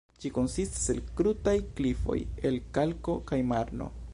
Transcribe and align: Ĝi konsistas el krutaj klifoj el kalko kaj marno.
Ĝi 0.21 0.29
konsistas 0.37 0.87
el 0.93 1.01
krutaj 1.19 1.53
klifoj 1.81 2.17
el 2.51 2.59
kalko 2.79 3.19
kaj 3.33 3.43
marno. 3.53 3.93